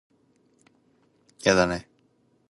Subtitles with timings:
[1.45, 1.87] いやだね